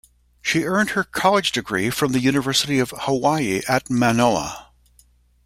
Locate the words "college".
1.03-1.51